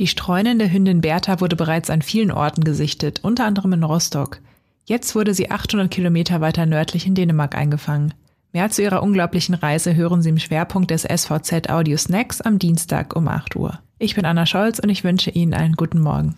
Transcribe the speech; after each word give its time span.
Die 0.00 0.06
streunende 0.06 0.72
Hündin 0.72 1.02
Bertha 1.02 1.42
wurde 1.42 1.56
bereits 1.56 1.90
an 1.90 2.00
vielen 2.00 2.30
Orten 2.30 2.64
gesichtet, 2.64 3.20
unter 3.22 3.44
anderem 3.44 3.74
in 3.74 3.84
Rostock. 3.84 4.40
Jetzt 4.86 5.14
wurde 5.14 5.34
sie 5.34 5.50
800 5.50 5.90
Kilometer 5.90 6.40
weiter 6.40 6.64
nördlich 6.64 7.06
in 7.06 7.14
Dänemark 7.14 7.54
eingefangen. 7.54 8.14
Mehr 8.54 8.70
zu 8.70 8.80
ihrer 8.80 9.02
unglaublichen 9.02 9.54
Reise 9.54 9.94
hören 9.94 10.22
Sie 10.22 10.30
im 10.30 10.38
Schwerpunkt 10.38 10.90
des 10.90 11.02
SVZ 11.02 11.68
Audio 11.68 11.98
Snacks 11.98 12.40
am 12.40 12.58
Dienstag 12.58 13.14
um 13.14 13.28
8 13.28 13.56
Uhr. 13.56 13.78
Ich 13.98 14.14
bin 14.14 14.24
Anna 14.24 14.46
Scholz 14.46 14.78
und 14.78 14.88
ich 14.88 15.04
wünsche 15.04 15.32
Ihnen 15.32 15.52
einen 15.52 15.74
guten 15.74 16.00
Morgen. 16.00 16.34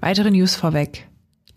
Weitere 0.00 0.32
News 0.32 0.56
vorweg. 0.56 1.07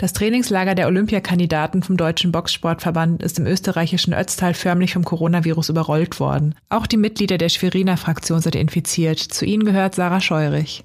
Das 0.02 0.14
Trainingslager 0.14 0.74
der 0.74 0.88
Olympiakandidaten 0.88 1.84
vom 1.84 1.96
Deutschen 1.96 2.32
Boxsportverband 2.32 3.22
ist 3.22 3.38
im 3.38 3.46
österreichischen 3.46 4.16
Ötztal 4.16 4.56
förmlich 4.56 4.94
vom 4.94 5.06
Coronavirus 5.06 5.70
überrollt 5.70 6.20
worden. 6.20 6.56
Auch 6.70 6.88
die 6.88 6.98
Mitglieder 6.98 7.38
der 7.38 7.50
Schweriner 7.50 7.98
Fraktion 7.98 8.42
sind 8.42 8.56
infiziert. 8.56 9.20
Zu 9.20 9.46
ihnen 9.46 9.64
gehört 9.64 9.94
Sarah 9.94 10.20
Scheurich. 10.20 10.84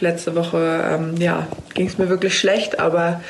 Letzte 0.00 0.34
Woche 0.34 0.82
ähm, 0.84 1.16
ja, 1.20 1.46
ging 1.74 1.86
es 1.86 1.96
mir 1.96 2.08
wirklich 2.08 2.36
schlecht, 2.36 2.80
aber 2.80 3.20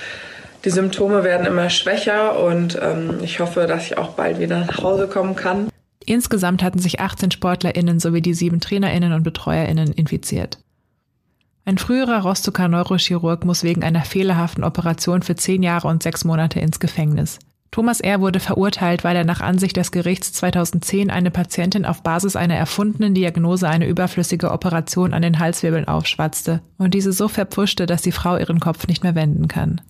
die 0.65 0.71
Symptome 0.71 1.23
werden 1.23 1.47
immer 1.47 1.69
schwächer 1.69 2.43
und 2.43 2.79
ähm, 2.83 3.19
ich 3.21 3.39
hoffe, 3.39 3.67
dass 3.67 3.85
ich 3.85 3.99
auch 3.99 4.13
bald 4.13 4.39
wieder 4.39 4.65
nach 4.65 4.83
Hause 4.83 5.07
kommen 5.07 5.37
kann. 5.37 5.69
Insgesamt 6.07 6.63
hatten 6.63 6.79
sich 6.79 7.01
18 7.01 7.31
SportlerInnen 7.31 8.01
sowie 8.01 8.23
die 8.23 8.33
sieben 8.33 8.61
TrainerInnen 8.61 9.13
und 9.13 9.23
BetreuerInnen 9.23 9.93
infiziert. 9.93 10.61
Ein 11.69 11.79
früherer 11.79 12.23
Rostocker 12.23 12.69
Neurochirurg 12.69 13.45
muss 13.45 13.65
wegen 13.65 13.83
einer 13.83 14.03
fehlerhaften 14.03 14.63
Operation 14.63 15.23
für 15.23 15.35
zehn 15.35 15.65
Jahre 15.65 15.89
und 15.89 16.01
sechs 16.01 16.25
Monate 16.25 16.61
ins 16.61 16.79
Gefängnis. 16.79 17.41
Thomas 17.73 17.99
R. 18.01 18.21
wurde 18.21 18.39
verurteilt, 18.39 19.03
weil 19.03 19.17
er 19.17 19.25
nach 19.25 19.41
Ansicht 19.41 19.77
des 19.77 19.91
Gerichts 19.91 20.33
2010 20.35 21.11
eine 21.11 21.33
Patientin 21.33 21.85
auf 21.85 22.05
Basis 22.05 22.37
einer 22.37 22.55
erfundenen 22.55 23.15
Diagnose 23.15 23.69
eine 23.69 23.89
überflüssige 23.89 24.53
Operation 24.53 25.13
an 25.13 25.23
den 25.23 25.41
Halswirbeln 25.41 25.89
aufschwatzte 25.89 26.63
und 26.79 26.95
diese 26.95 27.13
so 27.13 27.27
verpfuschte, 27.27 27.87
dass 27.87 28.01
die 28.01 28.13
Frau 28.13 28.37
ihren 28.37 28.61
Kopf 28.61 28.87
nicht 28.87 29.03
mehr 29.03 29.17
wenden 29.17 29.49
kann. 29.49 29.81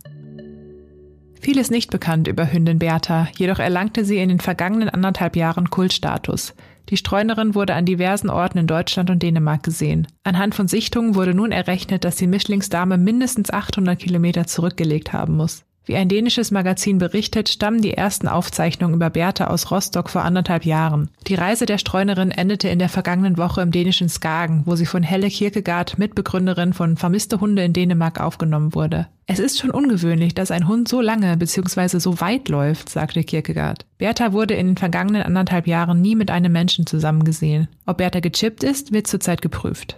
Viel 1.41 1.59
ist 1.59 1.71
nicht 1.71 1.91
bekannt 1.91 2.29
über 2.29 2.51
Hündin 2.53 2.79
Bertha, 2.79 3.29
jedoch 3.37 3.59
erlangte 3.59 4.05
sie 4.05 4.19
in 4.19 4.29
den 4.29 4.41
vergangenen 4.41 4.89
anderthalb 4.89 5.37
Jahren 5.37 5.71
Kultstatus. 5.71 6.55
Die 6.89 6.97
Streunerin 6.97 7.55
wurde 7.55 7.75
an 7.75 7.85
diversen 7.85 8.31
Orten 8.31 8.59
in 8.59 8.67
Deutschland 8.67 9.11
und 9.11 9.23
Dänemark 9.23 9.63
gesehen. 9.63 10.07
Anhand 10.23 10.55
von 10.55 10.69
Sichtungen 10.69 11.15
wurde 11.15 11.35
nun 11.35 11.51
errechnet, 11.51 12.05
dass 12.05 12.17
die 12.17 12.29
Mischlingsdame 12.29 12.97
mindestens 12.97 13.51
800 13.51 13.99
Kilometer 13.99 14.47
zurückgelegt 14.47 15.13
haben 15.13 15.37
muss. 15.37 15.66
Wie 15.87 15.95
ein 15.95 16.09
dänisches 16.09 16.51
Magazin 16.51 16.99
berichtet, 16.99 17.49
stammen 17.49 17.81
die 17.81 17.95
ersten 17.95 18.27
Aufzeichnungen 18.27 18.97
über 18.97 19.09
Bertha 19.09 19.47
aus 19.47 19.71
Rostock 19.71 20.11
vor 20.11 20.23
anderthalb 20.23 20.65
Jahren. 20.65 21.11
Die 21.29 21.37
Reise 21.37 21.65
der 21.65 21.79
Streunerin 21.79 22.33
endete 22.33 22.69
in 22.69 22.81
der 22.81 22.89
vergangenen 22.89 23.39
Woche 23.39 23.63
im 23.63 23.71
dänischen 23.71 24.09
Skagen, 24.09 24.63
wo 24.67 24.75
sie 24.75 24.85
von 24.85 25.05
Helle 25.05 25.29
Kierkegaard, 25.29 25.97
Mitbegründerin 25.97 26.73
von 26.73 26.97
Vermisste 26.97 27.41
Hunde 27.41 27.63
in 27.63 27.73
Dänemark, 27.73 28.21
aufgenommen 28.21 28.75
wurde. 28.75 29.07
Es 29.29 29.39
ist 29.39 29.61
schon 29.61 29.71
ungewöhnlich, 29.71 30.35
dass 30.35 30.51
ein 30.51 30.67
Hund 30.67 30.89
so 30.89 31.01
lange 31.01 31.37
bzw. 31.37 31.99
so 32.01 32.21
weit 32.21 32.49
läuft, 32.49 32.89
sagte 32.89 33.23
Kierkegaard. 33.23 33.87
Bertha 33.99 34.33
wurde 34.33 34.55
in 34.55 34.67
den 34.67 34.77
vergangenen 34.77 35.23
anderthalb 35.23 35.69
Jahren 35.69 36.01
nie 36.01 36.17
mit 36.17 36.33
einem 36.33 36.51
Menschen 36.51 36.87
zusammengesehen. 36.87 37.69
Ob 37.87 37.99
Bertha 37.99 38.19
gechippt 38.19 38.65
ist, 38.65 38.93
wird 38.93 39.07
zurzeit 39.07 39.41
geprüft. 39.41 39.97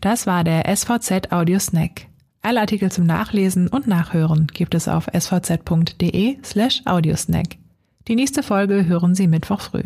Das 0.00 0.26
war 0.26 0.44
der 0.44 0.74
SVZ 0.74 1.30
Audio 1.30 1.58
Snack. 1.58 2.06
Alle 2.42 2.60
Artikel 2.60 2.90
zum 2.90 3.04
Nachlesen 3.04 3.68
und 3.68 3.86
Nachhören 3.86 4.46
gibt 4.46 4.74
es 4.74 4.88
auf 4.88 5.08
svz.de 5.12 6.38
slash 6.42 6.80
audiosnack. 6.86 7.58
Die 8.08 8.14
nächste 8.16 8.42
Folge 8.42 8.86
hören 8.86 9.14
Sie 9.14 9.26
Mittwoch 9.26 9.60
früh. 9.60 9.82